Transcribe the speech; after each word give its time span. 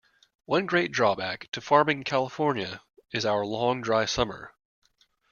One 0.45 0.65
great 0.65 0.91
drawback 0.91 1.51
to 1.51 1.61
farming 1.61 1.97
in 1.99 2.03
California 2.05 2.81
is 3.13 3.23
our 3.23 3.45
long 3.45 3.83
dry 3.83 4.05
summer. 4.05 4.55